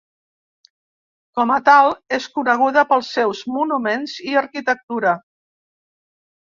Com 1.39 1.53
a 1.57 1.59
tal, 1.67 1.93
és 2.19 2.25
coneguda 2.39 2.87
pels 2.95 3.13
seus 3.19 3.45
monuments 3.59 4.19
i 4.31 4.37
arquitectura. 4.45 5.17